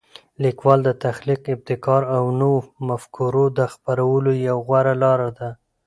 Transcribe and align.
لیکوالی 0.43 0.83
د 0.85 0.89
تخلیق، 1.05 1.41
ابتکار 1.55 2.01
او 2.15 2.23
نوو 2.39 2.57
مفکورو 2.87 3.45
د 3.57 3.59
خپرولو 3.73 4.31
یوه 4.47 4.61
غوره 4.67 4.93
لاره 5.03 5.29
ده. 5.37 5.49